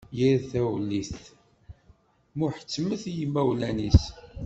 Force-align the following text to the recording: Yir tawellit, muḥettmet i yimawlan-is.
Yir 0.17 0.37
tawellit, 0.49 1.19
muḥettmet 2.37 3.03
i 3.05 3.11
yimawlan-is. 3.17 4.01